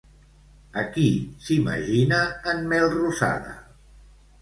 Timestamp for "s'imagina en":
1.45-2.67